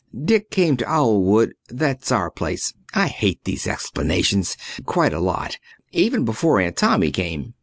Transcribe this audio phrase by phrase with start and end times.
[0.25, 5.59] Dick came to Owlwood that's our place; I hate these explanations quite a lot,
[5.91, 7.53] even before Aunt Tommy came.